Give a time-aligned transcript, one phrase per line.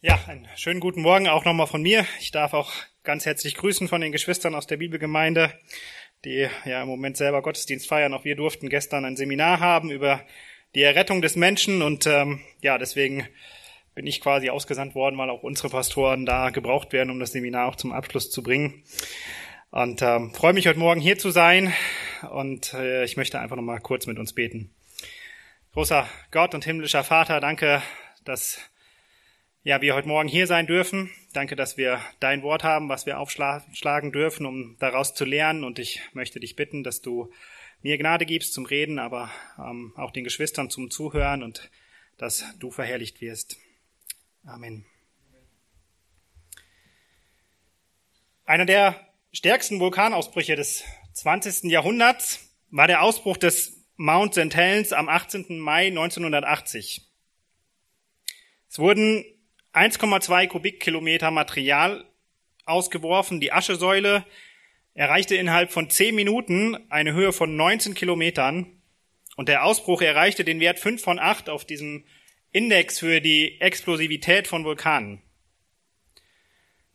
[0.00, 2.06] Ja, einen schönen guten Morgen auch nochmal von mir.
[2.20, 5.52] Ich darf auch ganz herzlich grüßen von den Geschwistern aus der Bibelgemeinde,
[6.24, 8.14] die ja im Moment selber Gottesdienst feiern.
[8.14, 10.24] Auch wir durften gestern ein Seminar haben über
[10.76, 13.26] die Errettung des Menschen und ähm, ja, deswegen
[13.96, 17.66] bin ich quasi ausgesandt worden, weil auch unsere Pastoren da gebraucht werden, um das Seminar
[17.66, 18.84] auch zum Abschluss zu bringen.
[19.72, 21.74] Und ähm, freue mich heute Morgen hier zu sein
[22.30, 24.72] und äh, ich möchte einfach nochmal kurz mit uns beten.
[25.72, 27.82] Großer Gott und himmlischer Vater, danke,
[28.24, 28.60] dass
[29.68, 31.10] ja, wir heute Morgen hier sein dürfen.
[31.34, 35.62] Danke, dass wir dein Wort haben, was wir aufschlagen dürfen, um daraus zu lernen.
[35.62, 37.30] Und ich möchte dich bitten, dass du
[37.82, 41.70] mir Gnade gibst zum Reden, aber ähm, auch den Geschwistern zum Zuhören und
[42.16, 43.58] dass du verherrlicht wirst.
[44.42, 44.86] Amen.
[48.46, 48.98] Einer der
[49.32, 50.82] stärksten Vulkanausbrüche des
[51.12, 51.64] 20.
[51.64, 54.54] Jahrhunderts war der Ausbruch des Mount St.
[54.54, 55.58] Helens am 18.
[55.58, 57.06] Mai 1980.
[58.70, 59.26] Es wurden
[59.78, 62.04] 1,2 Kubikkilometer Material
[62.64, 63.40] ausgeworfen.
[63.40, 64.24] Die Aschesäule
[64.94, 68.66] erreichte innerhalb von 10 Minuten eine Höhe von 19 Kilometern
[69.36, 72.04] und der Ausbruch erreichte den Wert 5 von 8 auf diesem
[72.50, 75.22] Index für die Explosivität von Vulkanen.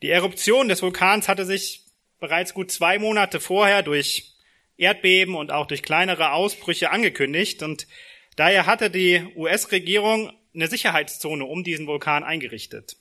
[0.02, 1.86] Die Eruption des Vulkans hatte sich
[2.20, 4.34] bereits gut zwei Monate vorher durch
[4.76, 7.88] Erdbeben und auch durch kleinere Ausbrüche angekündigt und
[8.36, 12.98] daher hatte die US-Regierung eine Sicherheitszone um diesen Vulkan eingerichtet.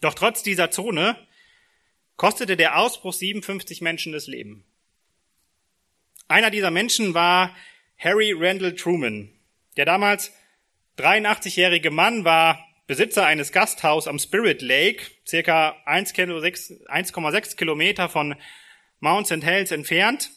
[0.00, 1.16] Doch trotz dieser Zone
[2.16, 4.64] kostete der Ausbruch 57 Menschen das Leben.
[6.28, 7.54] Einer dieser Menschen war
[7.98, 9.30] Harry Randall Truman.
[9.76, 10.32] Der damals
[10.98, 18.36] 83-jährige Mann war Besitzer eines Gasthaus am Spirit Lake, circa 1,6 Kilometer von
[19.00, 19.42] Mount St.
[19.42, 20.30] Helens entfernt.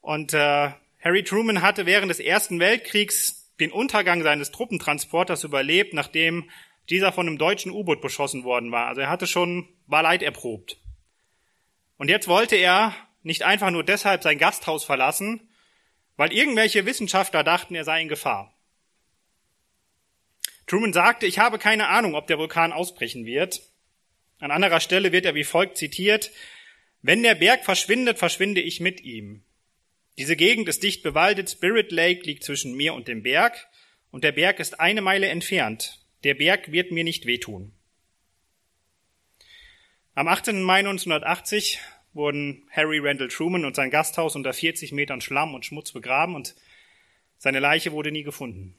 [0.00, 6.50] Und äh, Harry Truman hatte während des Ersten Weltkriegs den Untergang seines Truppentransporters überlebt, nachdem
[6.88, 8.88] dieser von einem deutschen U-Boot beschossen worden war.
[8.88, 10.78] Also er hatte schon, war erprobt.
[11.96, 15.48] Und jetzt wollte er nicht einfach nur deshalb sein Gasthaus verlassen,
[16.16, 18.54] weil irgendwelche Wissenschaftler dachten, er sei in Gefahr.
[20.66, 23.62] Truman sagte, ich habe keine Ahnung, ob der Vulkan ausbrechen wird.
[24.38, 26.30] An anderer Stelle wird er wie folgt zitiert,
[27.02, 29.42] wenn der Berg verschwindet, verschwinde ich mit ihm.
[30.18, 31.50] Diese Gegend ist dicht bewaldet.
[31.50, 33.68] Spirit Lake liegt zwischen mir und dem Berg.
[34.10, 36.04] Und der Berg ist eine Meile entfernt.
[36.24, 37.72] Der Berg wird mir nicht wehtun.
[40.14, 40.62] Am 18.
[40.62, 41.78] Mai 1980
[42.12, 46.54] wurden Harry Randall Truman und sein Gasthaus unter 40 Metern Schlamm und Schmutz begraben und
[47.38, 48.76] seine Leiche wurde nie gefunden.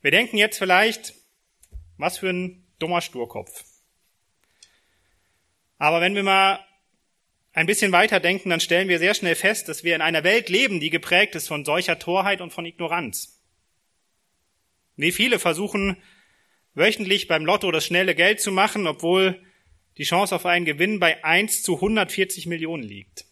[0.00, 1.14] Wir denken jetzt vielleicht,
[1.98, 3.64] was für ein dummer Sturkopf.
[5.78, 6.64] Aber wenn wir mal
[7.56, 10.50] ein bisschen weiter denken, dann stellen wir sehr schnell fest, dass wir in einer Welt
[10.50, 13.42] leben, die geprägt ist von solcher Torheit und von Ignoranz.
[14.96, 15.96] Wie viele versuchen
[16.74, 19.42] wöchentlich beim Lotto das schnelle Geld zu machen, obwohl
[19.96, 23.24] die Chance auf einen Gewinn bei 1 zu 140 Millionen liegt.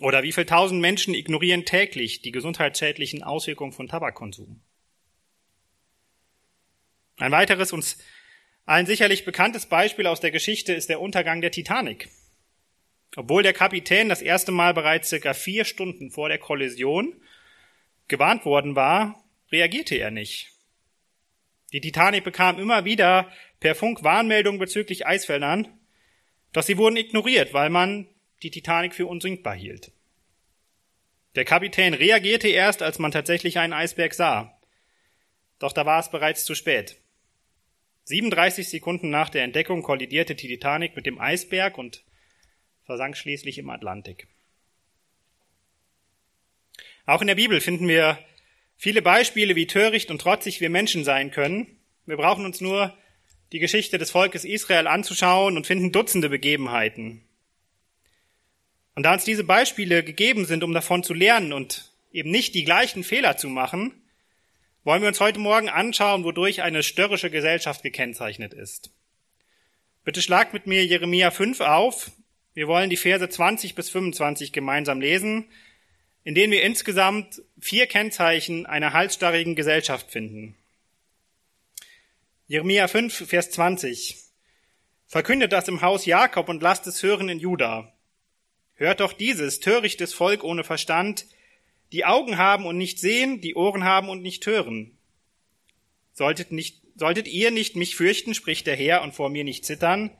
[0.00, 4.62] Oder wie viele tausend Menschen ignorieren täglich die gesundheitsschädlichen Auswirkungen von Tabakkonsum.
[7.18, 7.98] Ein weiteres uns
[8.64, 12.08] ein sicherlich bekanntes Beispiel aus der Geschichte ist der Untergang der Titanic.
[13.16, 17.20] Obwohl der Kapitän das erste Mal bereits circa vier Stunden vor der Kollision
[18.08, 20.52] gewarnt worden war, reagierte er nicht.
[21.72, 23.30] Die Titanic bekam immer wieder
[23.60, 25.68] per Funk Warnmeldungen bezüglich Eisfeldern,
[26.52, 28.08] doch sie wurden ignoriert, weil man
[28.42, 29.92] die Titanic für unsinkbar hielt.
[31.34, 34.58] Der Kapitän reagierte erst, als man tatsächlich einen Eisberg sah.
[35.58, 37.01] Doch da war es bereits zu spät.
[38.04, 42.04] 37 Sekunden nach der Entdeckung kollidierte die Titanic mit dem Eisberg und
[42.84, 44.26] versank schließlich im Atlantik.
[47.06, 48.18] Auch in der Bibel finden wir
[48.76, 51.78] viele Beispiele, wie töricht und trotzig wir Menschen sein können.
[52.06, 52.96] Wir brauchen uns nur
[53.52, 57.22] die Geschichte des Volkes Israel anzuschauen und finden Dutzende Begebenheiten.
[58.94, 62.64] Und da uns diese Beispiele gegeben sind, um davon zu lernen und eben nicht die
[62.64, 64.01] gleichen Fehler zu machen,
[64.84, 68.90] wollen wir uns heute Morgen anschauen, wodurch eine störrische Gesellschaft gekennzeichnet ist.
[70.04, 72.10] Bitte schlagt mit mir Jeremia 5 auf.
[72.54, 75.46] Wir wollen die Verse 20 bis 25 gemeinsam lesen,
[76.24, 80.56] in denen wir insgesamt vier Kennzeichen einer halsstarrigen Gesellschaft finden.
[82.48, 84.16] Jeremia 5, Vers 20.
[85.06, 87.92] Verkündet das im Haus Jakob und lasst es hören in Juda.
[88.74, 91.26] Hört doch dieses, törichtes Volk ohne Verstand,
[91.92, 94.96] die Augen haben und nicht sehen, die Ohren haben und nicht hören.
[96.12, 100.10] Solltet, nicht, solltet ihr nicht mich fürchten, spricht der Herr, und vor mir nicht zittern,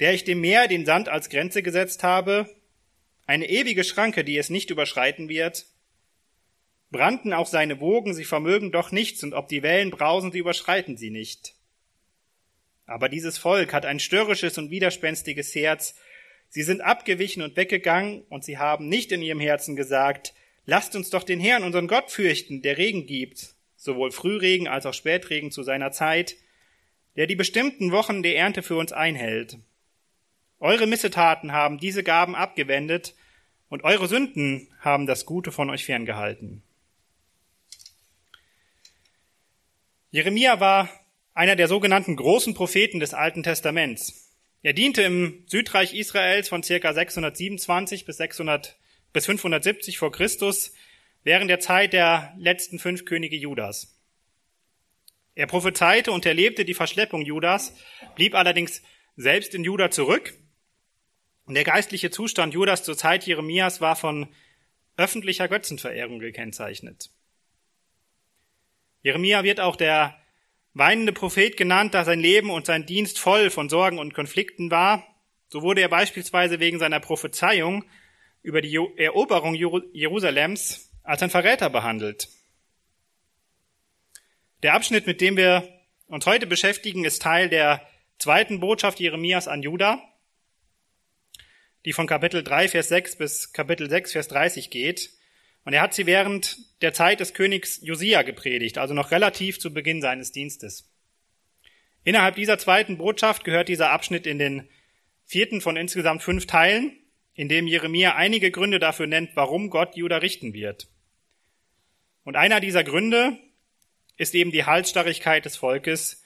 [0.00, 2.48] der ich dem Meer den Sand als Grenze gesetzt habe,
[3.26, 5.66] eine ewige Schranke, die es nicht überschreiten wird?
[6.90, 10.96] Brannten auch seine Wogen, sie vermögen doch nichts, und ob die Wellen brausen, sie überschreiten
[10.96, 11.54] sie nicht.
[12.84, 15.94] Aber dieses Volk hat ein störrisches und widerspenstiges Herz.
[16.48, 20.34] Sie sind abgewichen und weggegangen, und sie haben nicht in ihrem Herzen gesagt,
[20.66, 24.94] lasst uns doch den Herrn, unseren Gott, fürchten, der Regen gibt, sowohl Frühregen als auch
[24.94, 26.36] Spätregen zu seiner Zeit,
[27.16, 29.58] der die bestimmten Wochen der Ernte für uns einhält.
[30.60, 33.14] Eure Missetaten haben diese Gaben abgewendet,
[33.72, 36.62] und eure Sünden haben das Gute von euch ferngehalten.
[40.10, 40.90] Jeremia war
[41.32, 44.30] einer der sogenannten großen Propheten des Alten Testaments.
[44.62, 48.76] Er diente im Südreich Israels von circa 627 bis 600
[49.12, 50.72] bis 570 vor Christus
[51.24, 53.98] während der Zeit der letzten fünf Könige Judas.
[55.34, 57.74] Er prophezeite und erlebte die Verschleppung Judas,
[58.16, 58.82] blieb allerdings
[59.16, 60.34] selbst in Juda zurück.
[61.44, 64.28] Und der geistliche Zustand Judas zur Zeit Jeremias war von
[64.96, 67.10] öffentlicher Götzenverehrung gekennzeichnet.
[69.02, 70.16] Jeremia wird auch der
[70.74, 75.06] weinende Prophet genannt, da sein Leben und sein Dienst voll von Sorgen und Konflikten war.
[75.48, 77.84] So wurde er beispielsweise wegen seiner Prophezeiung
[78.42, 82.28] über die Eroberung Jerusalems als ein Verräter behandelt.
[84.62, 85.68] Der Abschnitt, mit dem wir
[86.06, 87.86] uns heute beschäftigen, ist Teil der
[88.18, 90.00] zweiten Botschaft Jeremias an Juda,
[91.84, 95.10] die von Kapitel 3, Vers 6 bis Kapitel 6, Vers 30 geht.
[95.64, 99.72] Und er hat sie während der Zeit des Königs Josia gepredigt, also noch relativ zu
[99.72, 100.92] Beginn seines Dienstes.
[102.04, 104.68] Innerhalb dieser zweiten Botschaft gehört dieser Abschnitt in den
[105.24, 106.96] vierten von insgesamt fünf Teilen,
[107.34, 110.88] in dem Jeremia einige Gründe dafür nennt, warum Gott Juda richten wird.
[112.24, 113.38] Und einer dieser Gründe
[114.16, 116.22] ist eben die Halsstarrigkeit des Volkes,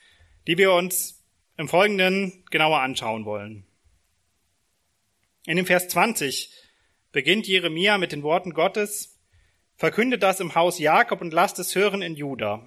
[0.46, 1.24] die wir uns
[1.56, 3.64] im Folgenden genauer anschauen wollen.
[5.46, 6.52] In dem Vers 20
[7.12, 9.16] beginnt Jeremia mit den Worten Gottes,
[9.76, 12.66] Verkündet das im Haus Jakob und lasst es hören in Juda.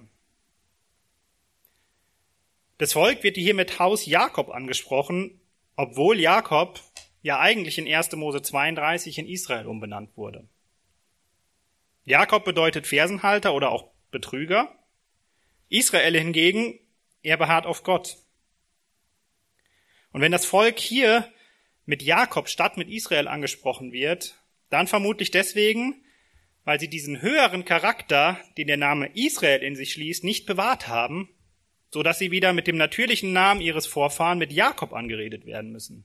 [2.78, 5.40] Das Volk wird hier mit Haus Jakob angesprochen,
[5.74, 6.80] obwohl Jakob
[7.22, 8.12] ja eigentlich in 1.
[8.12, 10.48] Mose 32 in Israel umbenannt wurde.
[12.04, 14.74] Jakob bedeutet Fersenhalter oder auch Betrüger.
[15.68, 16.80] Israel hingegen,
[17.22, 18.16] er beharrt auf Gott.
[20.12, 21.30] Und wenn das Volk hier
[21.86, 24.34] mit Jakob statt mit Israel angesprochen wird,
[24.70, 26.04] dann vermutlich deswegen,
[26.64, 31.28] weil sie diesen höheren Charakter, den der Name Israel in sich schließt, nicht bewahrt haben,
[31.90, 36.04] so dass sie wieder mit dem natürlichen Namen ihres Vorfahren mit Jakob angeredet werden müssen.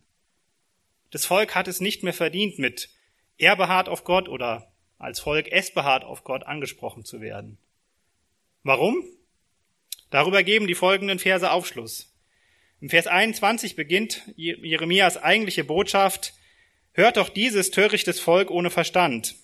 [1.15, 2.89] Das Volk hat es nicht mehr verdient, mit
[3.37, 7.57] er beharrt auf Gott oder als Volk es beharrt auf Gott angesprochen zu werden.
[8.63, 9.01] Warum?
[10.09, 12.13] Darüber geben die folgenden Verse Aufschluss.
[12.81, 16.33] Im Vers 21 beginnt Jeremias eigentliche Botschaft,
[16.91, 19.35] Hört doch dieses törichtes Volk ohne Verstand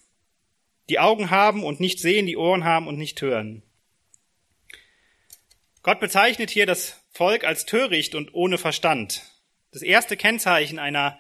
[0.90, 3.64] die Augen haben und nicht sehen, die Ohren haben und nicht hören.
[5.84, 9.22] Gott bezeichnet hier das Volk als töricht und ohne Verstand.
[9.72, 11.18] Das erste Kennzeichen einer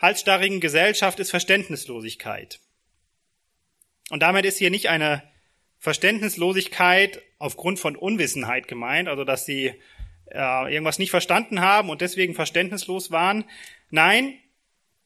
[0.00, 2.60] halsstarrigen Gesellschaft ist Verständnislosigkeit.
[4.08, 5.22] Und damit ist hier nicht eine
[5.78, 9.74] Verständnislosigkeit aufgrund von Unwissenheit gemeint, also dass sie
[10.30, 13.44] äh, irgendwas nicht verstanden haben und deswegen verständnislos waren.
[13.90, 14.38] Nein,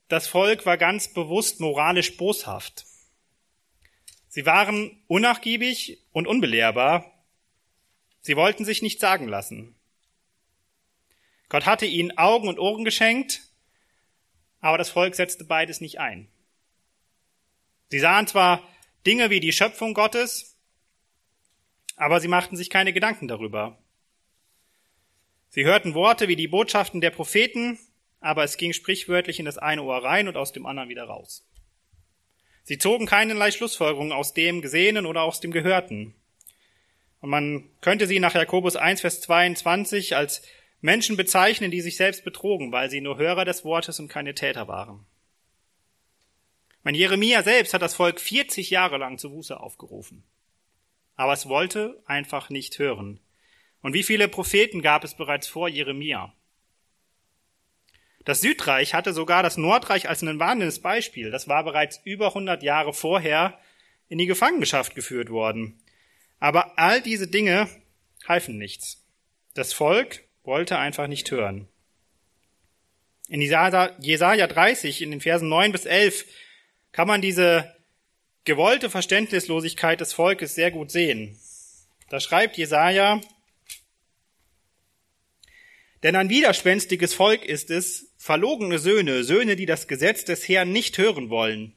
[0.08, 2.87] das Volk war ganz bewusst moralisch boshaft.
[4.29, 7.12] Sie waren unnachgiebig und unbelehrbar.
[8.20, 9.76] Sie wollten sich nicht sagen lassen.
[11.49, 13.42] Gott hatte ihnen Augen und Ohren geschenkt,
[14.64, 16.26] aber das Volk setzte beides nicht ein.
[17.90, 18.66] Sie sahen zwar
[19.06, 20.56] Dinge wie die Schöpfung Gottes,
[21.97, 23.78] aber sie machten sich keine Gedanken darüber.
[25.50, 27.78] Sie hörten Worte wie die Botschaften der Propheten,
[28.21, 31.47] aber es ging sprichwörtlich in das eine Ohr rein und aus dem anderen wieder raus.
[32.62, 36.14] Sie zogen keinerlei Schlussfolgerungen aus dem Gesehenen oder aus dem Gehörten.
[37.21, 40.40] Und man könnte sie nach Jakobus 1, Vers 22 als
[40.85, 44.69] Menschen bezeichnen, die sich selbst betrogen, weil sie nur Hörer des Wortes und keine Täter
[44.69, 45.07] waren.
[46.83, 50.25] Mein Jeremia selbst hat das Volk 40 Jahre lang zu Buße aufgerufen.
[51.17, 53.19] Aber es wollte einfach nicht hören.
[53.81, 56.35] Und wie viele Propheten gab es bereits vor Jeremia?
[58.26, 61.31] Das Südreich hatte sogar das Nordreich als ein warnendes Beispiel.
[61.31, 63.59] Das war bereits über 100 Jahre vorher
[64.11, 65.81] in die Gefangenschaft geführt worden.
[66.41, 67.71] Aber all diese Dinge
[68.29, 69.03] halfen nichts.
[69.55, 71.69] Das Volk wollte einfach nicht hören.
[73.29, 76.27] In Jesaja 30, in den Versen 9 bis 11,
[76.93, 77.75] kann man diese
[78.45, 81.39] gewollte Verständnislosigkeit des Volkes sehr gut sehen.
[82.11, 83.21] Da schreibt Jesaja,
[86.03, 90.99] denn ein widerspenstiges Volk ist es, verlogene Söhne, Söhne, die das Gesetz des Herrn nicht
[90.99, 91.75] hören wollen.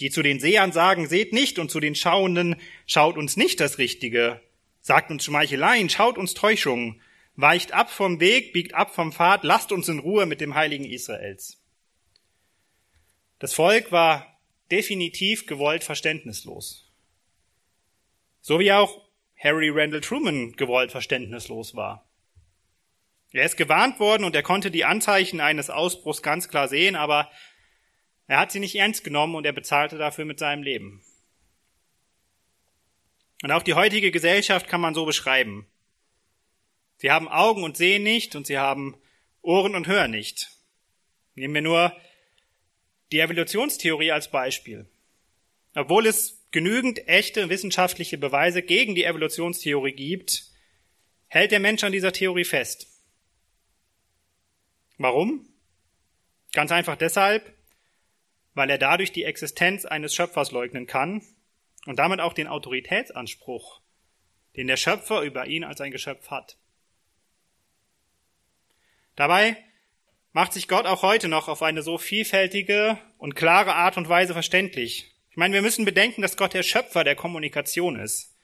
[0.00, 3.78] die zu den Sehern sagen, seht nicht, und zu den Schauenden, schaut uns nicht das
[3.78, 4.40] Richtige,
[4.80, 7.00] sagt uns Schmeicheleien, schaut uns Täuschungen,
[7.36, 10.84] weicht ab vom Weg, biegt ab vom Pfad, lasst uns in Ruhe mit dem Heiligen
[10.84, 11.60] Israels.
[13.38, 14.38] Das Volk war
[14.70, 16.90] definitiv gewollt verständnislos.
[18.40, 19.02] So wie auch
[19.36, 22.08] Harry Randall Truman gewollt verständnislos war.
[23.32, 27.30] Er ist gewarnt worden und er konnte die Anzeichen eines Ausbruchs ganz klar sehen, aber
[28.28, 31.02] er hat sie nicht ernst genommen und er bezahlte dafür mit seinem Leben.
[33.42, 35.66] Und auch die heutige Gesellschaft kann man so beschreiben.
[37.04, 38.96] Sie haben Augen und sehen nicht und sie haben
[39.42, 40.48] Ohren und hören nicht.
[41.34, 41.94] Nehmen wir nur
[43.12, 44.88] die Evolutionstheorie als Beispiel.
[45.74, 50.44] Obwohl es genügend echte wissenschaftliche Beweise gegen die Evolutionstheorie gibt,
[51.26, 52.86] hält der Mensch an dieser Theorie fest.
[54.96, 55.46] Warum?
[56.52, 57.52] Ganz einfach deshalb,
[58.54, 61.20] weil er dadurch die Existenz eines Schöpfers leugnen kann
[61.84, 63.82] und damit auch den Autoritätsanspruch,
[64.56, 66.56] den der Schöpfer über ihn als ein Geschöpf hat.
[69.16, 69.56] Dabei
[70.32, 74.32] macht sich Gott auch heute noch auf eine so vielfältige und klare Art und Weise
[74.32, 75.12] verständlich.
[75.30, 78.36] Ich meine, wir müssen bedenken, dass Gott der Schöpfer der Kommunikation ist.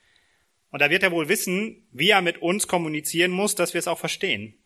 [0.70, 3.88] Und da wird er wohl wissen, wie er mit uns kommunizieren muss, dass wir es
[3.88, 4.56] auch verstehen.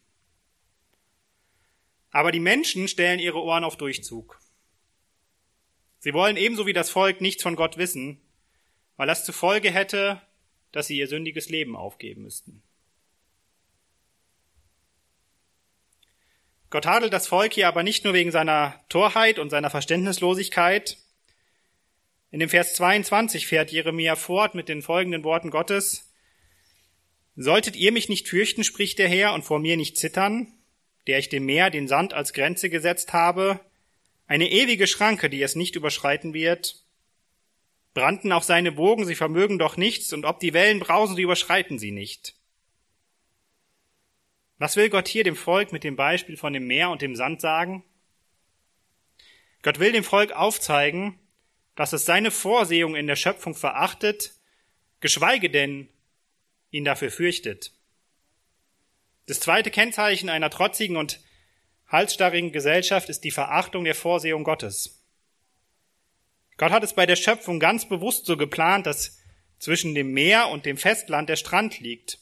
[2.11, 4.38] Aber die Menschen stellen ihre Ohren auf Durchzug.
[5.99, 8.20] Sie wollen ebenso wie das Volk nichts von Gott wissen,
[8.96, 10.20] weil das zur Folge hätte,
[10.70, 12.62] dass sie ihr sündiges Leben aufgeben müssten.
[16.75, 20.99] Gott tadelt das Volk hier aber nicht nur wegen seiner Torheit und seiner Verständnislosigkeit.
[22.33, 26.12] In dem Vers 22 fährt Jeremia fort mit den folgenden Worten Gottes.
[27.37, 30.52] Solltet ihr mich nicht fürchten, spricht der Herr, und vor mir nicht zittern,
[31.07, 33.61] der ich dem Meer den Sand als Grenze gesetzt habe,
[34.26, 36.83] eine ewige Schranke, die es nicht überschreiten wird.
[37.93, 41.78] Brannten auch seine Wogen, sie vermögen doch nichts, und ob die Wellen brausen, sie überschreiten
[41.78, 42.35] sie nicht.
[44.58, 47.40] Was will Gott hier dem Volk mit dem Beispiel von dem Meer und dem Sand
[47.40, 47.84] sagen?
[49.62, 51.18] Gott will dem Volk aufzeigen,
[51.75, 54.32] dass es seine Vorsehung in der Schöpfung verachtet,
[55.00, 55.88] geschweige denn
[56.70, 57.73] ihn dafür fürchtet.
[59.26, 61.20] Das zweite Kennzeichen einer trotzigen und
[61.88, 65.02] halsstarrigen Gesellschaft ist die Verachtung der Vorsehung Gottes.
[66.56, 69.18] Gott hat es bei der Schöpfung ganz bewusst so geplant, dass
[69.58, 72.18] zwischen dem Meer und dem Festland der Strand liegt.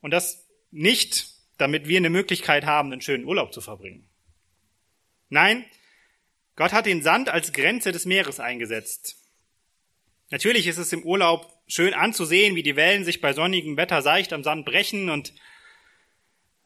[0.00, 4.08] Und das nicht, damit wir eine Möglichkeit haben, einen schönen Urlaub zu verbringen.
[5.28, 5.64] Nein,
[6.56, 9.16] Gott hat den Sand als Grenze des Meeres eingesetzt.
[10.30, 14.32] Natürlich ist es im Urlaub schön anzusehen, wie die Wellen sich bei sonnigem Wetter seicht
[14.32, 15.34] am Sand brechen und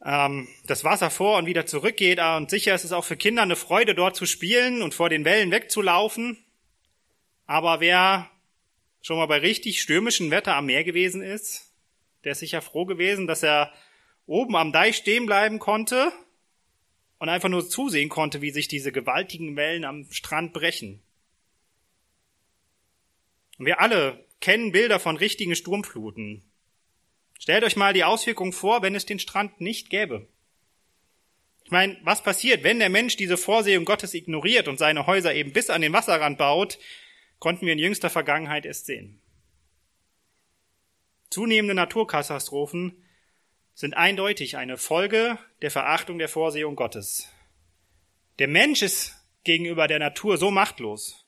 [0.03, 2.19] ähm, das Wasser vor und wieder zurückgeht.
[2.19, 5.09] Ah, und sicher ist es auch für Kinder eine Freude, dort zu spielen und vor
[5.09, 6.37] den Wellen wegzulaufen.
[7.45, 8.29] Aber wer
[9.01, 11.71] schon mal bei richtig stürmischem Wetter am Meer gewesen ist,
[12.23, 13.73] der ist sicher froh gewesen, dass er
[14.25, 16.11] oben am Deich stehen bleiben konnte
[17.19, 21.01] und einfach nur zusehen konnte, wie sich diese gewaltigen Wellen am Strand brechen.
[23.57, 26.43] Und wir alle kennen Bilder von richtigen Sturmfluten.
[27.39, 30.27] Stellt euch mal die Auswirkungen vor, wenn es den Strand nicht gäbe.
[31.65, 35.53] Ich meine, was passiert, wenn der Mensch diese Vorsehung Gottes ignoriert und seine Häuser eben
[35.53, 36.77] bis an den Wasserrand baut,
[37.39, 39.21] konnten wir in jüngster Vergangenheit erst sehen.
[41.29, 43.02] Zunehmende Naturkatastrophen
[43.73, 47.27] sind eindeutig eine Folge der Verachtung der Vorsehung Gottes.
[48.39, 51.25] Der Mensch ist gegenüber der Natur so machtlos,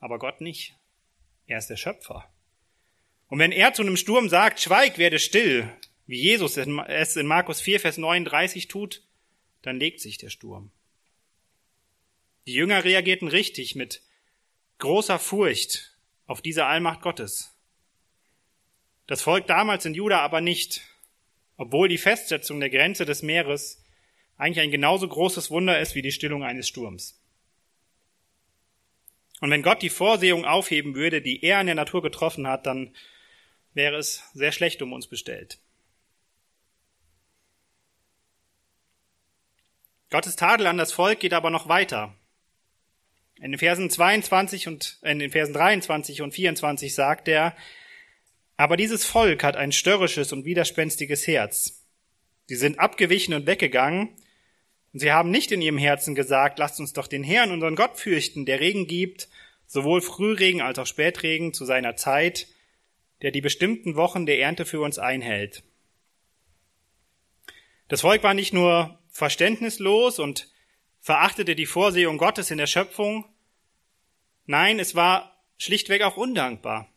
[0.00, 0.74] aber Gott nicht.
[1.46, 2.32] Er ist der Schöpfer.
[3.28, 5.68] Und wenn er zu einem Sturm sagt, schweig, werde still,
[6.06, 9.02] wie Jesus es in Markus 4, Vers 39 tut,
[9.62, 10.70] dann legt sich der Sturm.
[12.46, 14.02] Die Jünger reagierten richtig mit
[14.78, 15.96] großer Furcht
[16.26, 17.56] auf diese Allmacht Gottes.
[19.06, 20.82] Das Volk damals in Juda aber nicht,
[21.56, 23.84] obwohl die Festsetzung der Grenze des Meeres
[24.36, 27.20] eigentlich ein genauso großes Wunder ist wie die Stillung eines Sturms.
[29.40, 32.94] Und wenn Gott die Vorsehung aufheben würde, die er in der Natur getroffen hat, dann
[33.74, 35.58] wäre es sehr schlecht um uns bestellt.
[40.10, 42.14] Gottes Tadel an das Volk geht aber noch weiter.
[43.36, 47.56] In den Versen 22 und in den Versen 23 und 24 sagt er,
[48.56, 51.84] aber dieses Volk hat ein störrisches und widerspenstiges Herz.
[52.46, 54.10] Sie sind abgewichen und weggegangen,
[54.92, 57.98] und sie haben nicht in ihrem Herzen gesagt, lasst uns doch den Herrn, unseren Gott
[57.98, 59.28] fürchten, der Regen gibt,
[59.66, 62.48] sowohl Frühregen als auch Spätregen zu seiner Zeit,
[63.22, 65.62] der die bestimmten Wochen der Ernte für uns einhält.
[67.88, 70.48] Das Volk war nicht nur verständnislos und
[71.00, 73.24] verachtete die Vorsehung Gottes in der Schöpfung,
[74.46, 76.91] Nein, es war schlichtweg auch undankbar.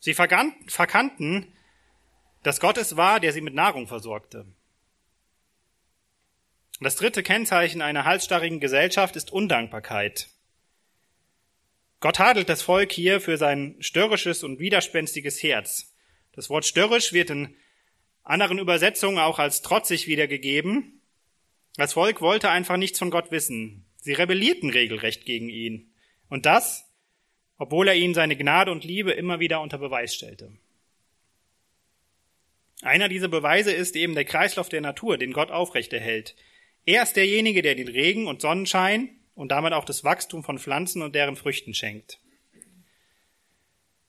[0.00, 1.52] Sie verkannten,
[2.42, 4.46] dass Gott es war, der sie mit Nahrung versorgte.
[6.80, 10.30] Das dritte Kennzeichen einer halsstarrigen Gesellschaft ist Undankbarkeit.
[12.00, 15.94] Gott tadelt das Volk hier für sein störrisches und widerspenstiges Herz.
[16.32, 17.54] Das Wort störrisch wird in
[18.22, 21.02] anderen Übersetzungen auch als trotzig wiedergegeben.
[21.76, 23.84] Das Volk wollte einfach nichts von Gott wissen.
[23.96, 25.92] Sie rebellierten regelrecht gegen ihn.
[26.30, 26.89] Und das,
[27.60, 30.50] obwohl er ihnen seine Gnade und Liebe immer wieder unter Beweis stellte.
[32.80, 36.34] Einer dieser Beweise ist eben der Kreislauf der Natur, den Gott aufrechterhält.
[36.86, 41.02] Er ist derjenige, der den Regen und Sonnenschein und damit auch das Wachstum von Pflanzen
[41.02, 42.18] und deren Früchten schenkt.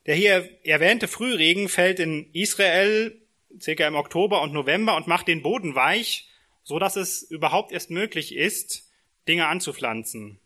[0.05, 3.21] Der hier erwähnte Frühregen fällt in Israel
[3.59, 6.29] circa im Oktober und November und macht den Boden weich,
[6.63, 8.89] so dass es überhaupt erst möglich ist,
[9.27, 10.39] Dinge anzupflanzen.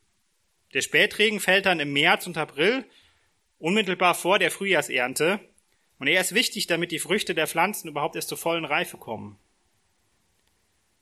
[0.75, 2.84] Der Spätregen fällt dann im März und April,
[3.60, 5.39] unmittelbar vor der Frühjahrsernte,
[6.00, 9.39] und er ist wichtig, damit die Früchte der Pflanzen überhaupt erst zur vollen Reife kommen.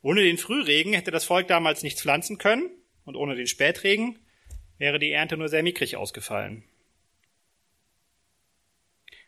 [0.03, 2.69] Ohne den Frühregen hätte das Volk damals nichts pflanzen können
[3.03, 4.19] und ohne den Spätregen
[4.77, 6.63] wäre die Ernte nur sehr mickrig ausgefallen.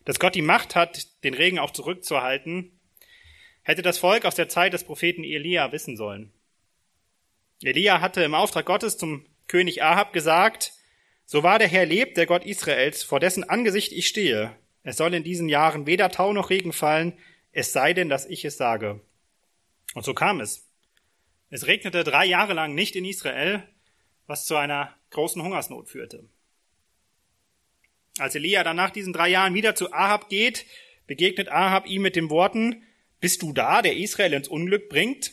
[0.03, 2.79] Dass Gott die Macht hat, den Regen auch zurückzuhalten,
[3.63, 6.31] hätte das Volk aus der Zeit des Propheten Elia wissen sollen.
[7.63, 10.73] Elia hatte im Auftrag Gottes zum König Ahab gesagt,
[11.25, 15.13] so wahr der Herr lebt, der Gott Israels, vor dessen Angesicht ich stehe, es soll
[15.13, 17.17] in diesen Jahren weder Tau noch Regen fallen,
[17.51, 19.01] es sei denn, dass ich es sage.
[19.93, 20.67] Und so kam es.
[21.49, 23.63] Es regnete drei Jahre lang nicht in Israel,
[24.27, 26.27] was zu einer großen Hungersnot führte.
[28.17, 30.65] Als Elia dann nach diesen drei Jahren wieder zu Ahab geht,
[31.07, 32.83] begegnet Ahab ihm mit den Worten,
[33.19, 35.31] bist du da, der Israel ins Unglück bringt?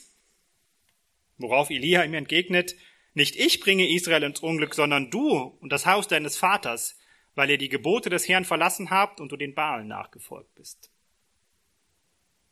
[1.38, 2.76] Worauf Elia ihm entgegnet,
[3.14, 6.99] nicht ich bringe Israel ins Unglück, sondern du und das Haus deines Vaters,
[7.35, 10.90] weil ihr die Gebote des Herrn verlassen habt und du den Baalen nachgefolgt bist.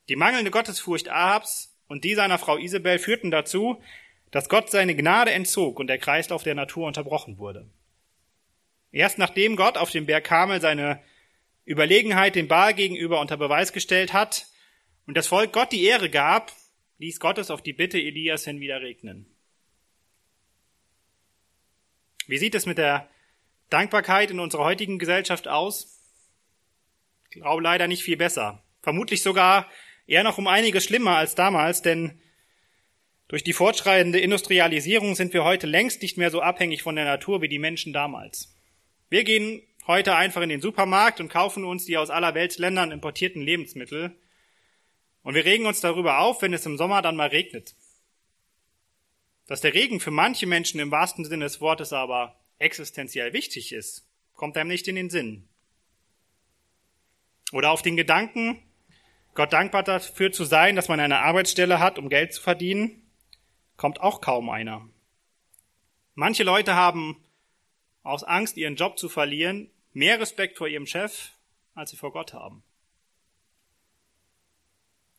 [0.09, 3.81] Die mangelnde Gottesfurcht Ahabs und die seiner Frau Isabel führten dazu,
[4.31, 7.69] dass Gott seine Gnade entzog und der Kreislauf der Natur unterbrochen wurde.
[8.93, 11.03] Erst nachdem Gott auf dem Berg Kamel seine
[11.65, 14.47] Überlegenheit dem Baal gegenüber unter Beweis gestellt hat
[15.07, 16.53] und das Volk Gott die Ehre gab,
[16.99, 19.30] ließ Gott es auf die Bitte Elias hin wieder regnen.
[22.31, 23.11] Wie sieht es mit der
[23.69, 26.01] Dankbarkeit in unserer heutigen Gesellschaft aus?
[27.31, 28.63] Ich glaube leider nicht viel besser.
[28.83, 29.69] Vermutlich sogar
[30.11, 32.21] Eher noch um einiges schlimmer als damals, denn
[33.29, 37.43] durch die fortschreitende Industrialisierung sind wir heute längst nicht mehr so abhängig von der Natur
[37.43, 38.53] wie die Menschen damals.
[39.09, 42.91] Wir gehen heute einfach in den Supermarkt und kaufen uns die aus aller Welt Ländern
[42.91, 44.17] importierten Lebensmittel.
[45.23, 47.77] Und wir regen uns darüber auf, wenn es im Sommer dann mal regnet.
[49.51, 54.07] Dass der Regen für manche Menschen im wahrsten Sinne des Wortes aber existenziell wichtig ist,
[54.35, 55.49] kommt einem nicht in den Sinn.
[57.51, 58.63] Oder auf den Gedanken,
[59.35, 63.03] Gott dankbar dafür zu sein, dass man eine Arbeitsstelle hat, um Geld zu verdienen,
[63.77, 64.89] kommt auch kaum einer.
[66.15, 67.17] Manche Leute haben
[68.05, 71.33] aus Angst, ihren Job zu verlieren, mehr Respekt vor ihrem Chef,
[71.75, 72.63] als sie vor Gott haben.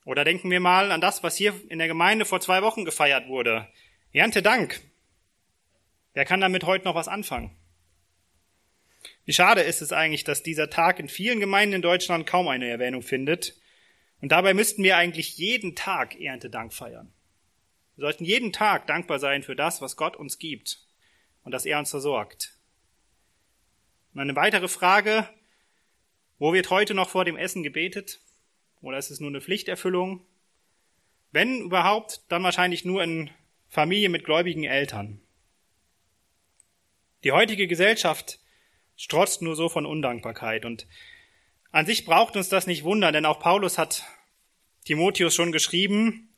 [0.06, 3.28] Oder denken wir mal an das, was hier in der Gemeinde vor zwei Wochen gefeiert
[3.28, 3.68] wurde.
[4.14, 4.82] Erntedank.
[6.14, 7.56] Wer kann damit heute noch was anfangen?
[9.24, 12.68] Wie schade ist es eigentlich, dass dieser Tag in vielen Gemeinden in Deutschland kaum eine
[12.68, 13.56] Erwähnung findet
[14.20, 17.14] und dabei müssten wir eigentlich jeden Tag Erntedank feiern.
[17.96, 20.80] Wir sollten jeden Tag dankbar sein für das, was Gott uns gibt
[21.44, 22.58] und dass er uns versorgt.
[24.14, 25.28] Und eine weitere Frage,
[26.38, 28.20] wo wird heute noch vor dem Essen gebetet?
[28.82, 30.26] Oder ist es nur eine Pflichterfüllung?
[31.32, 33.30] Wenn überhaupt, dann wahrscheinlich nur in
[33.72, 35.22] Familie mit gläubigen Eltern.
[37.24, 38.42] Die heutige Gesellschaft
[38.98, 40.88] strotzt nur so von Undankbarkeit und
[41.72, 44.04] an sich braucht uns das nicht wundern, denn auch Paulus hat
[44.84, 46.36] Timotheus schon geschrieben,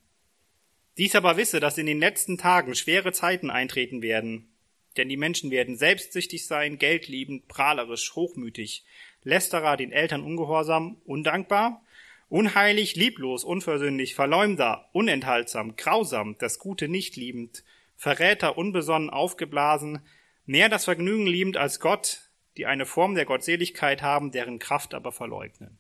[0.99, 4.53] dies aber wisse, dass in den letzten Tagen schwere Zeiten eintreten werden,
[4.95, 8.85] denn die Menschen werden selbstsüchtig sein, geldliebend, prahlerisch, hochmütig,
[9.23, 11.83] lästerer, den Eltern ungehorsam, undankbar,
[12.29, 17.63] unheilig, lieblos, unversöhnlich, verleumder, unenthaltsam, grausam, das Gute nicht liebend,
[17.95, 20.01] Verräter, unbesonnen, aufgeblasen,
[20.45, 25.11] mehr das Vergnügen liebend als Gott, die eine Form der Gottseligkeit haben, deren Kraft aber
[25.11, 25.77] verleugnen.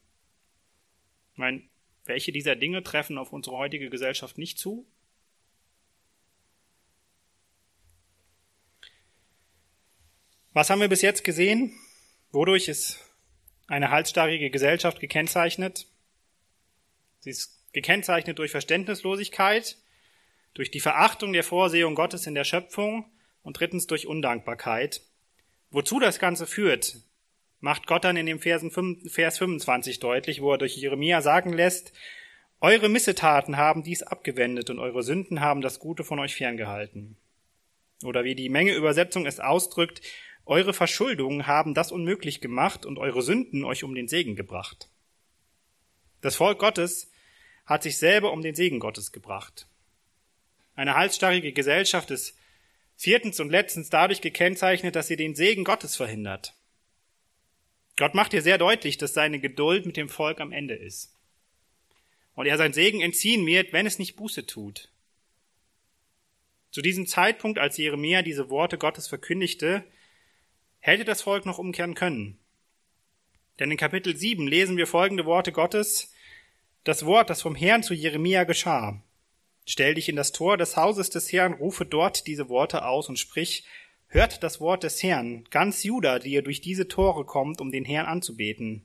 [1.33, 1.63] Ich meine,
[2.05, 4.85] welche dieser Dinge treffen auf unsere heutige Gesellschaft nicht zu?
[10.51, 11.73] Was haben wir bis jetzt gesehen?
[12.31, 12.99] Wodurch ist
[13.67, 15.87] eine halsstarrige Gesellschaft gekennzeichnet?
[17.23, 19.77] Sie ist gekennzeichnet durch Verständnislosigkeit,
[20.53, 23.09] durch die Verachtung der Vorsehung Gottes in der Schöpfung
[23.43, 24.99] und drittens durch Undankbarkeit.
[25.71, 26.97] Wozu das Ganze führt,
[27.61, 31.93] macht Gott dann in dem Vers 25 deutlich, wo er durch Jeremia sagen lässt,
[32.59, 37.15] eure Missetaten haben dies abgewendet und eure Sünden haben das Gute von euch ferngehalten.
[38.03, 40.01] Oder wie die Menge Übersetzung es ausdrückt,
[40.45, 44.89] eure Verschuldungen haben das unmöglich gemacht und eure Sünden euch um den Segen gebracht.
[46.19, 47.11] Das Volk Gottes
[47.65, 49.67] hat sich selber um den Segen Gottes gebracht.
[50.75, 52.37] Eine halsstarrige Gesellschaft ist
[52.95, 56.55] viertens und letztens dadurch gekennzeichnet, dass sie den Segen Gottes verhindert.
[57.97, 61.15] Gott macht hier sehr deutlich, dass seine Geduld mit dem Volk am Ende ist.
[62.35, 64.89] Und er sein Segen entziehen wird, wenn es nicht Buße tut.
[66.71, 69.83] Zu diesem Zeitpunkt, als Jeremia diese Worte Gottes verkündigte,
[70.79, 72.39] hätte das Volk noch umkehren können.
[73.59, 76.12] Denn in Kapitel 7 lesen wir folgende Worte Gottes,
[76.83, 79.01] das Wort, das vom Herrn zu Jeremia geschah.
[79.65, 83.17] Stell dich in das Tor des Hauses des Herrn, rufe dort diese Worte aus und
[83.17, 83.63] sprich,
[84.07, 87.85] hört das Wort des Herrn, ganz Juda, die ihr durch diese Tore kommt, um den
[87.85, 88.83] Herrn anzubeten.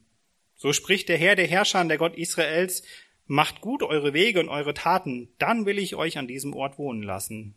[0.55, 2.83] So spricht der Herr der Herrscher, der Gott Israels,
[3.27, 7.03] macht gut eure Wege und eure Taten, dann will ich euch an diesem Ort wohnen
[7.03, 7.55] lassen.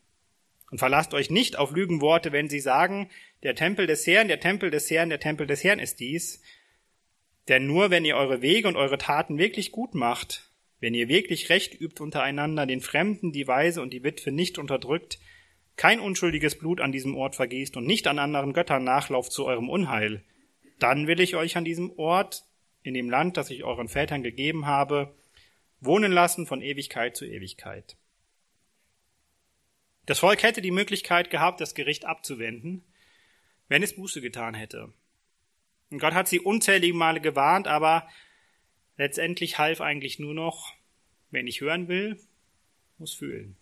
[0.70, 3.10] Und verlasst euch nicht auf Lügenworte, wenn sie sagen,
[3.44, 6.42] der Tempel des Herrn, der Tempel des Herrn, der Tempel des Herrn ist dies.
[7.52, 11.50] Denn nur wenn ihr eure Wege und eure Taten wirklich gut macht, wenn ihr wirklich
[11.50, 15.20] Recht übt untereinander, den Fremden, die Weise und die Witwe nicht unterdrückt,
[15.76, 19.70] kein unschuldiges Blut an diesem Ort vergießt und nicht an anderen Göttern nachlauft zu eurem
[19.70, 20.24] Unheil,
[20.80, 22.46] dann will ich euch an diesem Ort,
[22.84, 25.14] in dem Land, das ich euren Vätern gegeben habe,
[25.82, 27.98] wohnen lassen von Ewigkeit zu Ewigkeit.
[30.06, 32.86] Das Volk hätte die Möglichkeit gehabt, das Gericht abzuwenden,
[33.68, 34.94] wenn es Buße getan hätte.
[35.92, 38.08] Und Gott hat sie unzählige Male gewarnt, aber
[38.98, 40.74] letztendlich half eigentlich nur noch,
[41.30, 42.20] wenn ich hören will,
[42.98, 43.58] muss fühlen.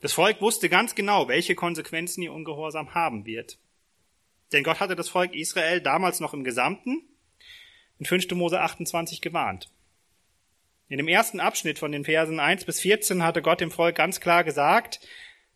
[0.00, 3.58] Das Volk wusste ganz genau, welche Konsequenzen ihr Ungehorsam haben wird.
[4.52, 7.02] Denn Gott hatte das Volk Israel damals noch im Gesamten
[7.98, 8.30] in 5.
[8.32, 9.70] Mose 28 gewarnt.
[10.88, 14.20] In dem ersten Abschnitt von den Versen 1 bis 14 hatte Gott dem Volk ganz
[14.20, 15.00] klar gesagt,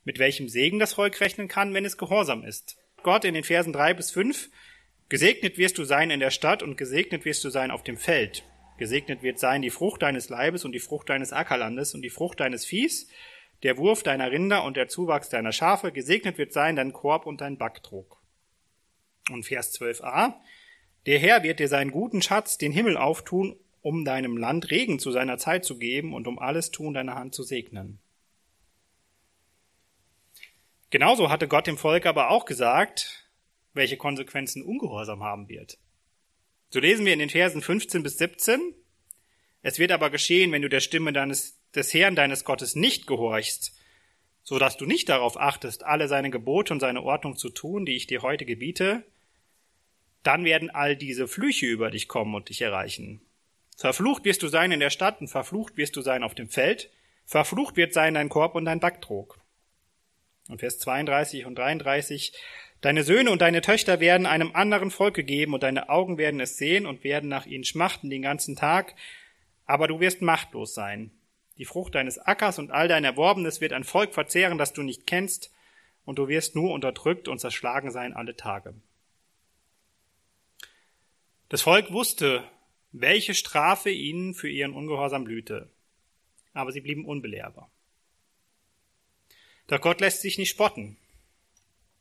[0.04, 2.76] mit welchem Segen das Volk rechnen kann, wenn es gehorsam ist.
[3.02, 4.50] Gott in den Versen 3 bis 5
[5.08, 8.44] Gesegnet wirst du sein in der Stadt und gesegnet wirst du sein auf dem Feld.
[8.78, 12.40] Gesegnet wird sein die Frucht deines Leibes und die Frucht deines Ackerlandes und die Frucht
[12.40, 13.08] deines Viehs,
[13.62, 15.92] der Wurf deiner Rinder und der Zuwachs deiner Schafe.
[15.92, 18.20] Gesegnet wird sein dein Korb und dein Backtrog.
[19.30, 20.34] Und Vers 12a.
[21.06, 25.12] Der Herr wird dir seinen guten Schatz, den Himmel auftun, um deinem Land Regen zu
[25.12, 28.00] seiner Zeit zu geben und um alles Tun deiner Hand zu segnen.
[30.90, 33.23] Genauso hatte Gott dem Volk aber auch gesagt,
[33.74, 35.78] welche Konsequenzen Ungehorsam haben wird.
[36.70, 38.74] So lesen wir in den Versen 15 bis 17.
[39.62, 43.74] Es wird aber geschehen, wenn du der Stimme deines, des Herrn deines Gottes nicht gehorchst,
[44.42, 47.96] so dass du nicht darauf achtest, alle seine Gebote und seine Ordnung zu tun, die
[47.96, 49.04] ich dir heute gebiete,
[50.22, 53.20] dann werden all diese Flüche über dich kommen und dich erreichen.
[53.76, 56.90] Verflucht wirst du sein in der Stadt und verflucht wirst du sein auf dem Feld,
[57.24, 59.38] verflucht wird sein dein Korb und dein Backtrog.
[60.48, 62.32] Und Vers 32 und 33,
[62.84, 66.58] Deine Söhne und deine Töchter werden einem anderen Volk gegeben und deine Augen werden es
[66.58, 68.94] sehen und werden nach ihnen schmachten den ganzen Tag,
[69.64, 71.10] aber du wirst machtlos sein.
[71.56, 75.06] Die Frucht deines Ackers und all dein Erworbenes wird ein Volk verzehren, das du nicht
[75.06, 75.50] kennst,
[76.04, 78.74] und du wirst nur unterdrückt und zerschlagen sein alle Tage.
[81.48, 82.44] Das Volk wusste,
[82.92, 85.70] welche Strafe ihnen für ihren Ungehorsam blühte,
[86.52, 87.70] aber sie blieben unbelehrbar.
[89.68, 90.98] Doch Gott lässt sich nicht spotten.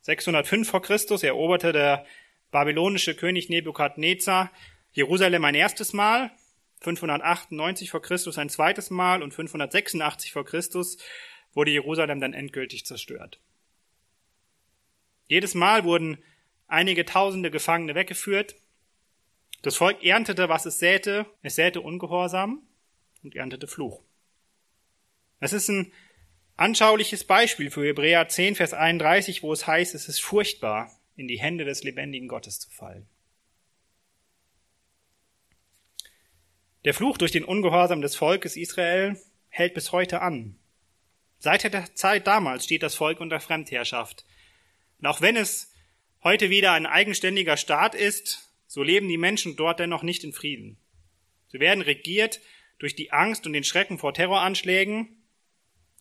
[0.04, 2.04] 605 vor Christus eroberte der
[2.50, 4.52] babylonische König Nebukadnezar
[4.92, 6.30] Jerusalem ein erstes Mal,
[6.82, 10.98] 598 vor Christus ein zweites Mal und 586 vor Christus
[11.54, 13.40] wurde Jerusalem dann endgültig zerstört.
[15.26, 16.22] Jedes Mal wurden
[16.66, 18.56] einige tausende Gefangene weggeführt.
[19.62, 21.24] Das Volk erntete, was es säte.
[21.40, 22.62] Es säte Ungehorsam
[23.22, 24.02] und erntete Fluch.
[25.40, 25.92] Es ist ein
[26.56, 31.38] anschauliches Beispiel für Hebräer 10, Vers 31, wo es heißt, es ist furchtbar, in die
[31.38, 33.08] Hände des lebendigen Gottes zu fallen.
[36.84, 40.56] Der Fluch durch den Ungehorsam des Volkes Israel hält bis heute an.
[41.38, 44.24] Seit der Zeit damals steht das Volk unter Fremdherrschaft.
[44.98, 45.72] Und auch wenn es
[46.22, 50.78] heute wieder ein eigenständiger Staat ist, so leben die Menschen dort dennoch nicht in Frieden.
[51.48, 52.40] Sie werden regiert
[52.78, 55.23] durch die Angst und den Schrecken vor Terroranschlägen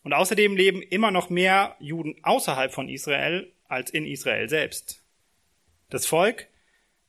[0.04, 5.04] und außerdem leben immer noch mehr Juden außerhalb von Israel als in Israel selbst.
[5.90, 6.48] Das Volk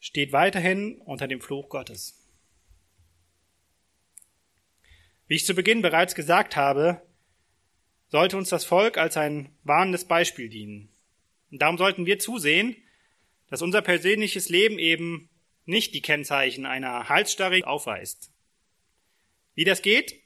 [0.00, 2.20] steht weiterhin unter dem Fluch Gottes.
[5.26, 7.02] Wie ich zu Beginn bereits gesagt habe,
[8.08, 10.90] sollte uns das Volk als ein warnendes Beispiel dienen.
[11.50, 12.76] Und darum sollten wir zusehen,
[13.48, 15.30] dass unser persönliches Leben eben
[15.64, 18.30] nicht die Kennzeichen einer Halsstarre aufweist.
[19.54, 20.20] Wie das geht?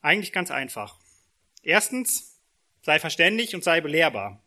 [0.00, 0.98] Eigentlich ganz einfach.
[1.62, 2.40] Erstens,
[2.82, 4.42] sei verständig und sei belehrbar.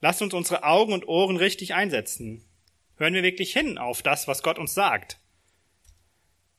[0.00, 2.44] Lasst uns unsere Augen und Ohren richtig einsetzen.
[2.96, 5.18] Hören wir wirklich hin auf das, was Gott uns sagt.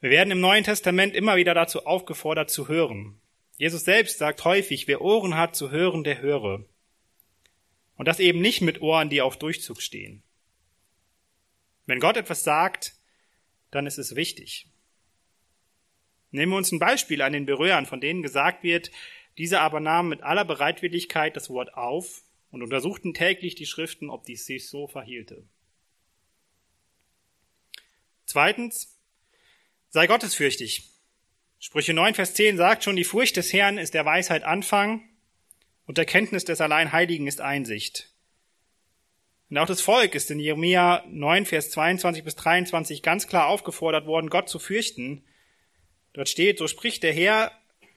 [0.02, 3.20] Wir werden im Neuen Testament immer wieder dazu aufgefordert zu hören.
[3.58, 6.66] Jesus selbst sagt häufig, wer Ohren hat zu hören, der höre.
[7.96, 10.24] Und das eben nicht mit Ohren, die auf Durchzug stehen.
[11.86, 12.96] Wenn Gott etwas sagt,
[13.72, 14.68] dann ist es wichtig.
[16.32, 18.92] Nehmen wir uns ein Beispiel an den Berührern, von denen gesagt wird,
[19.38, 24.26] diese aber nahmen mit aller Bereitwilligkeit das Wort auf und untersuchten täglich die Schriften, ob
[24.26, 25.44] dies sich so verhielte.
[28.26, 28.98] Zweitens,
[29.90, 30.90] sei gottesfürchtig.
[31.60, 35.08] Sprüche 9, Vers 10 sagt schon, die Furcht des Herrn ist der Weisheit Anfang
[35.86, 38.12] und der Kenntnis des Alleinheiligen ist Einsicht.
[39.50, 44.06] Und auch das Volk ist in Jeremia 9, Vers 22 bis 23 ganz klar aufgefordert
[44.06, 45.24] worden, Gott zu fürchten.
[46.14, 47.52] Dort steht, so spricht der Herr,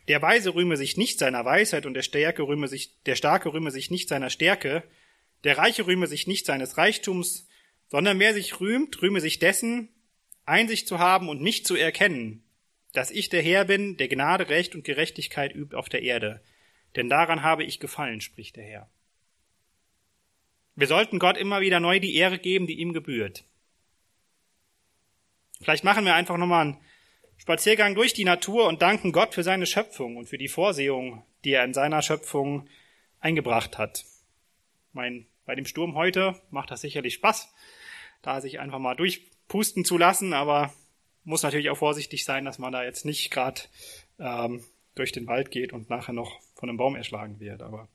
[0.09, 3.71] der Weise rühme sich nicht seiner Weisheit und der Stärke rühme sich, der Starke rühme
[3.71, 4.83] sich nicht seiner Stärke,
[5.45, 7.47] der Reiche rühme sich nicht seines Reichtums,
[7.89, 9.89] sondern wer sich rühmt, rühme sich dessen,
[10.45, 12.43] Einsicht zu haben und nicht zu erkennen,
[12.93, 16.43] dass ich der Herr bin, der Gnade, Recht und Gerechtigkeit übt auf der Erde.
[16.97, 18.91] Denn daran habe ich gefallen, spricht der Herr.
[20.75, 23.45] Wir sollten Gott immer wieder neu die Ehre geben, die ihm gebührt.
[25.61, 26.81] Vielleicht machen wir einfach nochmal einen
[27.39, 31.53] Spaziergang durch die Natur und danken Gott für seine Schöpfung und für die Vorsehung, die
[31.53, 32.69] er in seiner Schöpfung
[33.21, 34.05] eingebracht hat.
[34.93, 37.53] Mein, bei dem Sturm heute macht das sicherlich Spaß,
[38.23, 40.75] da sich einfach mal durchpusten zu lassen, aber
[41.25, 43.63] muss natürlich auch vorsichtig sein, dass man da jetzt nicht gerade
[44.19, 47.63] ähm, durch den Wald geht und nachher noch von einem Baum erschlagen wird.
[47.63, 47.89] Aber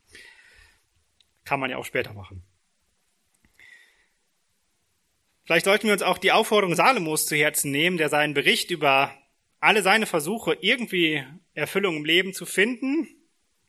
[1.44, 2.42] kann man ja auch später machen.
[5.44, 9.14] Vielleicht sollten wir uns auch die Aufforderung Salomos zu Herzen nehmen, der seinen Bericht über
[9.64, 11.24] alle seine Versuche, irgendwie
[11.54, 13.08] Erfüllung im Leben zu finden,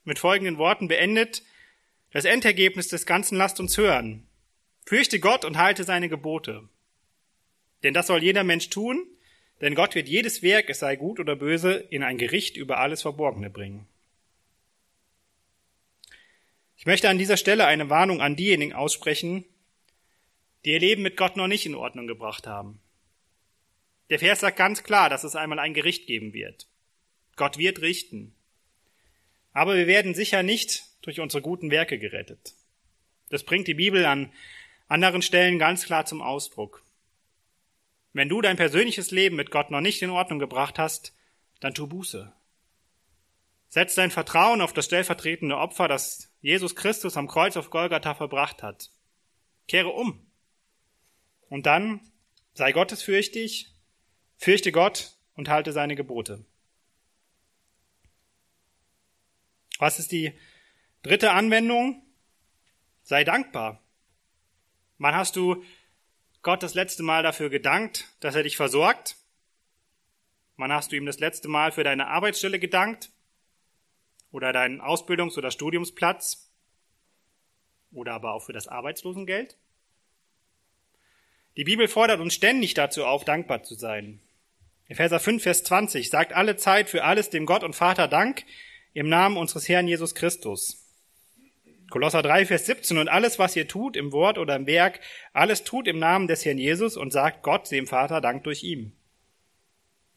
[0.04, 1.44] mit folgenden Worten beendet.
[2.12, 4.28] Das Endergebnis des Ganzen lasst uns hören.
[4.86, 6.68] Fürchte Gott und halte seine Gebote.
[7.84, 9.08] Denn das soll jeder Mensch tun,
[9.62, 13.02] denn Gott wird jedes Werk, es sei gut oder böse, in ein Gericht über alles
[13.02, 13.88] Verborgene bringen.
[16.76, 19.46] Ich möchte an dieser Stelle eine Warnung an diejenigen aussprechen,
[20.66, 22.82] die ihr Leben mit Gott noch nicht in Ordnung gebracht haben.
[24.10, 26.68] Der Vers sagt ganz klar, dass es einmal ein Gericht geben wird.
[27.36, 28.36] Gott wird richten.
[29.52, 32.54] Aber wir werden sicher nicht durch unsere guten Werke gerettet.
[33.30, 34.32] Das bringt die Bibel an
[34.88, 36.84] anderen Stellen ganz klar zum Ausdruck.
[38.14, 41.14] Wenn du dein persönliches Leben mit Gott noch nicht in Ordnung gebracht hast,
[41.60, 42.32] dann tu Buße.
[43.68, 48.64] Setz dein Vertrauen auf das stellvertretende Opfer, das Jesus Christus am Kreuz auf Golgatha verbracht
[48.64, 48.90] hat.
[49.68, 50.26] Kehre um.
[51.50, 52.00] Und dann
[52.54, 53.75] sei gottesfürchtig,
[54.38, 56.46] fürchte Gott und halte seine Gebote.
[59.80, 60.34] Was ist die
[61.04, 62.02] dritte Anwendung?
[63.04, 63.82] Sei dankbar.
[64.98, 65.64] Wann hast du
[66.42, 69.18] Gott das letzte Mal dafür gedankt, dass er dich versorgt?
[70.58, 73.12] Wann hast du ihm das letzte Mal für deine Arbeitsstelle gedankt?
[74.32, 76.50] Oder deinen Ausbildungs- oder Studiumsplatz?
[77.92, 79.58] Oder aber auch für das Arbeitslosengeld?
[81.58, 84.22] Die Bibel fordert uns ständig dazu auf, dankbar zu sein.
[84.88, 88.44] Epheser 5, Vers 20 sagt alle Zeit für alles dem Gott und Vater Dank
[88.94, 90.82] im Namen unseres Herrn Jesus Christus.
[91.90, 95.00] Kolosser 3, Vers 17 und alles, was ihr tut, im Wort oder im Werk,
[95.34, 98.92] alles tut im Namen des Herrn Jesus und sagt Gott, dem Vater, Dank durch ihm.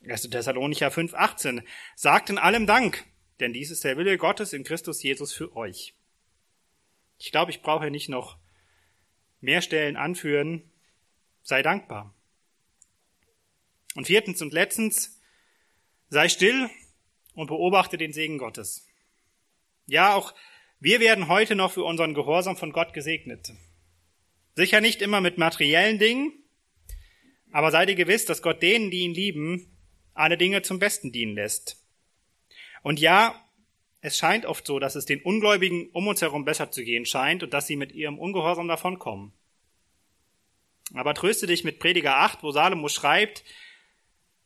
[0.06, 0.28] 1.
[0.30, 1.62] Thessalonicher 5, 18
[1.94, 3.04] sagt in allem Dank,
[3.40, 5.94] denn dies ist der Wille Gottes in Christus Jesus für euch.
[7.18, 8.36] Ich glaube, ich brauche nicht noch
[9.40, 10.62] mehr Stellen anführen,
[11.42, 12.14] sei dankbar.
[13.98, 15.20] Und viertens und letztens,
[16.08, 16.70] sei still
[17.34, 18.86] und beobachte den Segen Gottes.
[19.86, 20.34] Ja, auch
[20.78, 23.50] wir werden heute noch für unseren Gehorsam von Gott gesegnet.
[24.54, 26.32] Sicher nicht immer mit materiellen Dingen,
[27.50, 29.76] aber sei dir gewiss, dass Gott denen, die ihn lieben,
[30.14, 31.84] alle Dinge zum Besten dienen lässt.
[32.84, 33.34] Und ja,
[34.00, 37.42] es scheint oft so, dass es den Ungläubigen um uns herum besser zu gehen scheint
[37.42, 39.32] und dass sie mit ihrem Ungehorsam davonkommen.
[40.94, 43.42] Aber tröste dich mit Prediger 8, wo Salomo schreibt,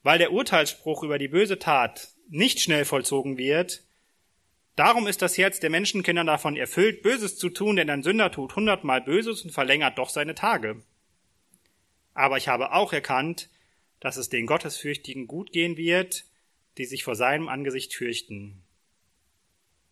[0.02, 3.82] weil der Urteilsspruch über die böse Tat nicht schnell vollzogen wird,
[4.76, 8.56] darum ist das Herz der Menschenkinder davon erfüllt, Böses zu tun, denn ein Sünder tut
[8.56, 10.82] hundertmal Böses und verlängert doch seine Tage.
[12.14, 13.48] Aber ich habe auch erkannt,
[14.00, 16.24] dass es den Gottesfürchtigen gut gehen wird,
[16.78, 18.62] die sich vor seinem Angesicht fürchten.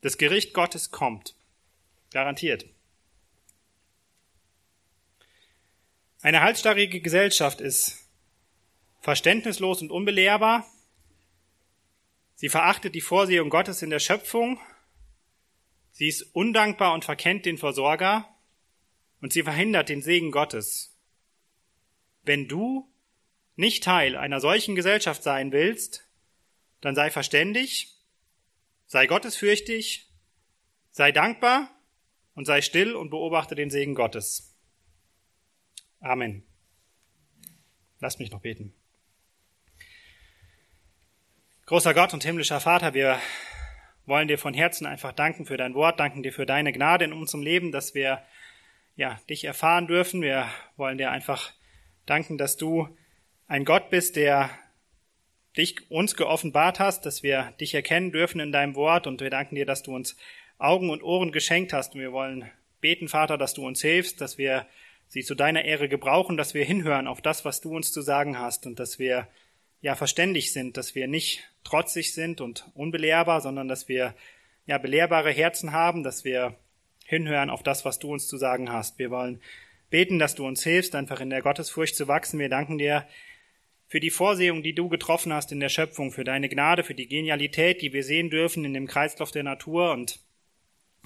[0.00, 1.34] Das Gericht Gottes kommt.
[2.12, 2.66] Garantiert.
[6.22, 7.99] Eine halsstarrige Gesellschaft ist
[9.00, 10.66] verständnislos und unbelehrbar.
[12.34, 14.60] Sie verachtet die Vorsehung Gottes in der Schöpfung.
[15.92, 18.28] Sie ist undankbar und verkennt den Versorger.
[19.20, 20.96] Und sie verhindert den Segen Gottes.
[22.22, 22.90] Wenn du
[23.56, 26.06] nicht Teil einer solchen Gesellschaft sein willst,
[26.80, 27.94] dann sei verständig,
[28.86, 30.08] sei gottesfürchtig,
[30.90, 31.70] sei dankbar
[32.34, 34.56] und sei still und beobachte den Segen Gottes.
[36.00, 36.42] Amen.
[37.98, 38.74] Lass mich noch beten.
[41.70, 43.20] Großer Gott und himmlischer Vater, wir
[44.04, 47.12] wollen dir von Herzen einfach danken für dein Wort, danken dir für deine Gnade in
[47.12, 48.24] unserem Leben, dass wir
[48.96, 50.20] ja, dich erfahren dürfen.
[50.20, 51.52] Wir wollen dir einfach
[52.06, 52.88] danken, dass du
[53.46, 54.50] ein Gott bist, der
[55.56, 59.06] dich uns geoffenbart hast, dass wir dich erkennen dürfen in deinem Wort.
[59.06, 60.16] Und wir danken dir, dass du uns
[60.58, 61.94] Augen und Ohren geschenkt hast.
[61.94, 64.66] Und wir wollen beten, Vater, dass du uns hilfst, dass wir
[65.06, 68.40] sie zu deiner Ehre gebrauchen, dass wir hinhören auf das, was du uns zu sagen
[68.40, 68.66] hast.
[68.66, 69.28] Und dass wir
[69.80, 74.14] ja verständig sind, dass wir nicht trotzig sind und unbelehrbar, sondern dass wir
[74.66, 76.56] ja belehrbare Herzen haben, dass wir
[77.04, 78.98] hinhören auf das, was du uns zu sagen hast.
[78.98, 79.40] Wir wollen
[79.88, 82.38] beten, dass du uns hilfst, einfach in der Gottesfurcht zu wachsen.
[82.38, 83.06] Wir danken dir,
[83.90, 87.08] für die Vorsehung, die du getroffen hast in der Schöpfung, für deine Gnade, für die
[87.08, 90.20] Genialität, die wir sehen dürfen in dem Kreislauf der Natur und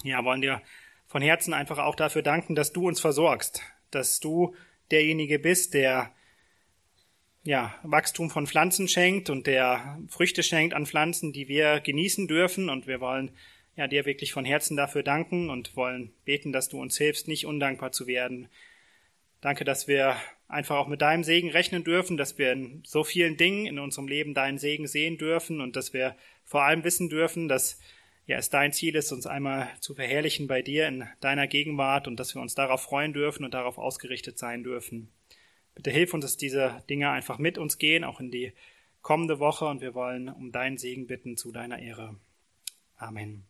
[0.03, 0.61] ja, wollen dir
[1.07, 4.53] von Herzen einfach auch dafür danken, dass du uns versorgst, dass du
[4.91, 6.11] derjenige bist, der
[7.45, 12.69] ja, Wachstum von Pflanzen schenkt und der Früchte schenkt an Pflanzen, die wir genießen dürfen
[12.69, 13.31] und wir wollen
[13.75, 17.45] ja dir wirklich von Herzen dafür danken und wollen beten, dass du uns hilfst, nicht
[17.45, 18.47] undankbar zu werden.
[19.41, 20.15] Danke, dass wir
[20.47, 24.07] einfach auch mit deinem Segen rechnen dürfen, dass wir in so vielen Dingen in unserem
[24.07, 27.79] Leben deinen Segen sehen dürfen und dass wir vor allem wissen dürfen, dass
[28.25, 32.19] ja es dein Ziel ist, uns einmal zu verherrlichen bei dir in deiner Gegenwart und
[32.19, 35.11] dass wir uns darauf freuen dürfen und darauf ausgerichtet sein dürfen.
[35.75, 38.53] Bitte hilf uns, dass diese Dinge einfach mit uns gehen, auch in die
[39.01, 42.15] kommende Woche und wir wollen um deinen Segen bitten zu deiner Ehre.
[42.95, 43.43] Amen.